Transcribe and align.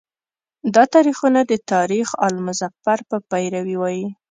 دا 0.75 0.83
تاریخونه 0.93 1.39
د 1.45 1.53
تاریخ 1.71 2.07
آل 2.25 2.35
مظفر 2.47 2.99
په 3.09 3.17
پیروی 3.29 3.75
وایي. 3.79 4.05